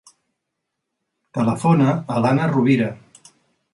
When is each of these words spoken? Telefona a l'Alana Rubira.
Telefona 1.39 1.91
a 1.93 1.99
l'Alana 2.07 2.49
Rubira. 2.57 2.89